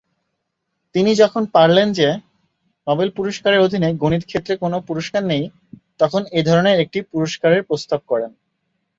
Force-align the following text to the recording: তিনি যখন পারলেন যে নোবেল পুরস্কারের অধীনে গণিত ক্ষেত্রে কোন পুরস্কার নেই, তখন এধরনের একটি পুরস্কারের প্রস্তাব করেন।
তিনি 0.95 1.11
যখন 1.15 1.43
পারলেন 1.55 1.87
যে 1.93 2.07
নোবেল 2.87 3.09
পুরস্কারের 3.17 3.63
অধীনে 3.65 3.89
গণিত 4.01 4.23
ক্ষেত্রে 4.25 4.53
কোন 4.57 4.73
পুরস্কার 4.87 5.21
নেই, 5.25 5.43
তখন 5.99 6.21
এধরনের 6.39 6.77
একটি 6.79 6.99
পুরস্কারের 7.11 7.61
প্রস্তাব 7.69 7.99
করেন। 8.07 8.31